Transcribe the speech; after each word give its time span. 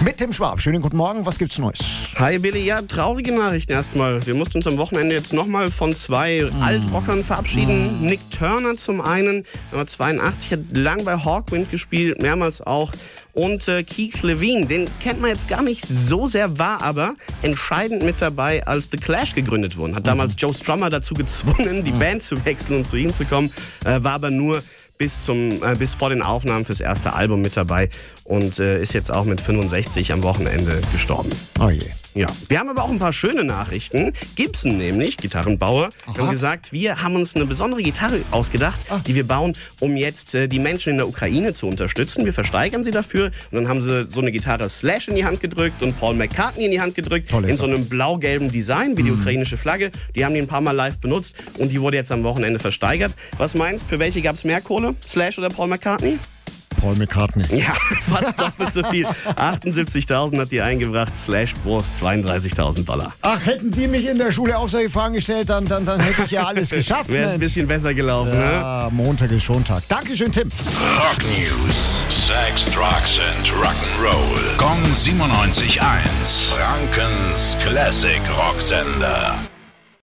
Mit 0.00 0.20
dem 0.20 0.32
Schwab. 0.32 0.60
Schönen 0.60 0.80
guten 0.80 0.96
Morgen. 0.96 1.26
Was 1.26 1.38
gibt's 1.38 1.58
Neues? 1.58 1.80
Hi 2.14 2.38
Billy, 2.38 2.64
ja, 2.64 2.82
traurige 2.82 3.32
Nachrichten 3.36 3.72
erstmal. 3.72 4.24
Wir 4.24 4.34
mussten 4.34 4.58
uns 4.58 4.66
am 4.68 4.78
Wochenende 4.78 5.16
jetzt 5.16 5.32
nochmal 5.32 5.72
von 5.72 5.92
zwei 5.92 6.48
Altrockern 6.60 7.24
verabschieden. 7.24 8.02
Nick 8.02 8.20
Turner 8.30 8.76
zum 8.76 9.00
einen, 9.00 9.44
Nummer 9.72 9.88
82, 9.88 10.52
hat 10.52 10.60
lang 10.72 11.04
bei 11.04 11.16
Hawkwind 11.16 11.72
gespielt, 11.72 12.22
mehrmals 12.22 12.60
auch. 12.60 12.92
Und 13.32 13.66
äh, 13.66 13.82
Keith 13.82 14.22
Levine, 14.22 14.66
den 14.66 14.88
kennt 15.00 15.20
man 15.20 15.30
jetzt 15.30 15.48
gar 15.48 15.62
nicht 15.62 15.84
so 15.84 16.28
sehr, 16.28 16.58
war 16.58 16.80
aber 16.80 17.14
entscheidend 17.42 18.04
mit 18.04 18.20
dabei, 18.20 18.64
als 18.66 18.88
The 18.92 18.98
Clash 18.98 19.34
gegründet 19.34 19.76
wurden. 19.76 19.96
Hat 19.96 20.06
damals 20.06 20.36
Joe 20.38 20.54
Strummer 20.54 20.90
dazu 20.90 21.14
gezwungen, 21.14 21.82
die 21.82 21.92
Band 21.92 22.22
zu 22.22 22.44
wechseln 22.44 22.78
und 22.78 22.86
zu 22.86 22.96
ihm 22.96 23.12
zu 23.12 23.24
kommen, 23.24 23.50
äh, 23.84 24.02
war 24.02 24.12
aber 24.12 24.30
nur 24.30 24.62
bis, 24.98 25.24
zum, 25.24 25.62
äh, 25.62 25.76
bis 25.78 25.94
vor 25.94 26.10
den 26.10 26.22
Aufnahmen 26.22 26.64
fürs 26.64 26.80
erste 26.80 27.12
Album 27.12 27.40
mit 27.40 27.56
dabei 27.56 27.88
und 28.24 28.58
äh, 28.58 28.82
ist 28.82 28.92
jetzt 28.92 29.10
auch 29.12 29.24
mit 29.24 29.40
65 29.40 30.12
am 30.12 30.22
Wochenende 30.22 30.80
gestorben. 30.92 31.30
Oh 31.60 31.70
je. 31.70 31.86
Ja, 32.14 32.26
wir 32.48 32.58
haben 32.58 32.68
aber 32.68 32.82
auch 32.82 32.90
ein 32.90 32.98
paar 32.98 33.12
schöne 33.12 33.44
Nachrichten. 33.44 34.12
Gibson 34.34 34.76
nämlich, 34.76 35.16
Gitarrenbauer, 35.16 35.90
haben 36.06 36.30
gesagt, 36.30 36.72
wir 36.72 37.02
haben 37.02 37.14
uns 37.14 37.36
eine 37.36 37.46
besondere 37.46 37.82
Gitarre 37.82 38.20
ausgedacht, 38.30 38.80
die 39.06 39.14
wir 39.14 39.26
bauen, 39.26 39.56
um 39.80 39.96
jetzt 39.96 40.34
äh, 40.34 40.48
die 40.48 40.58
Menschen 40.58 40.90
in 40.90 40.96
der 40.96 41.08
Ukraine 41.08 41.52
zu 41.52 41.66
unterstützen. 41.66 42.24
Wir 42.24 42.32
versteigern 42.32 42.82
sie 42.82 42.90
dafür 42.90 43.26
und 43.50 43.52
dann 43.52 43.68
haben 43.68 43.80
sie 43.80 44.06
so 44.10 44.20
eine 44.20 44.32
Gitarre 44.32 44.68
Slash 44.68 45.08
in 45.08 45.16
die 45.16 45.24
Hand 45.24 45.40
gedrückt 45.40 45.82
und 45.82 45.98
Paul 45.98 46.14
McCartney 46.14 46.64
in 46.64 46.70
die 46.70 46.80
Hand 46.80 46.94
gedrückt, 46.94 47.30
Tolle 47.30 47.48
in 47.48 47.56
so 47.56 47.66
einem 47.66 47.86
blau-gelben 47.86 48.50
Design 48.50 48.96
wie 48.96 49.02
die 49.02 49.12
ukrainische 49.12 49.56
Flagge. 49.56 49.90
Die 50.14 50.24
haben 50.24 50.34
die 50.34 50.40
ein 50.40 50.48
paar 50.48 50.60
Mal 50.60 50.72
live 50.72 50.98
benutzt 50.98 51.36
und 51.58 51.70
die 51.70 51.80
wurde 51.80 51.96
jetzt 51.96 52.10
am 52.10 52.24
Wochenende 52.24 52.58
versteigert. 52.58 53.14
Was 53.36 53.54
meinst, 53.54 53.88
für 53.88 53.98
welche 53.98 54.22
gab 54.22 54.36
es 54.36 54.44
mehr 54.44 54.60
Kohle? 54.60 54.94
Slash 55.06 55.38
oder 55.38 55.48
Paul 55.48 55.68
McCartney? 55.68 56.18
Paul 56.80 56.96
McCartney. 56.96 57.44
Ja, 57.58 57.74
fast 58.08 58.38
doppelt 58.40 58.72
so 58.72 58.82
viel. 58.84 59.04
78.000 59.06 60.38
hat 60.40 60.50
die 60.52 60.62
eingebracht, 60.62 61.16
Slash 61.16 61.54
Brust 61.64 61.94
32.000 62.02 62.84
Dollar. 62.84 63.14
Ach, 63.22 63.44
hätten 63.44 63.70
die 63.72 63.88
mich 63.88 64.06
in 64.06 64.18
der 64.18 64.30
Schule 64.32 64.56
auch 64.56 64.68
solche 64.68 64.88
Fragen 64.90 65.14
gestellt, 65.14 65.50
dann, 65.50 65.66
dann, 65.66 65.84
dann 65.84 65.98
hätte 66.00 66.22
ich 66.24 66.30
ja 66.30 66.44
alles 66.46 66.70
geschafft. 66.78 67.10
Wäre 67.10 67.30
ein 67.32 67.40
bisschen 67.40 67.66
besser 67.66 67.94
gelaufen, 67.94 68.38
ne? 68.38 68.44
Ja, 68.44 68.88
Montag 68.92 69.30
ist 69.32 69.42
Schontag. 69.44 69.82
Dankeschön, 69.88 70.30
Tim. 70.30 70.48
Rock 70.48 71.18
News. 71.24 72.04
Sex, 72.08 72.66
Drugs 72.70 73.18
and 73.18 73.48
Rock'n'Roll. 73.48 74.56
Kong 74.56 74.78
97.1. 74.92 76.54
Frankens 76.54 77.56
Classic 77.60 78.20
Rocksender. 78.38 79.34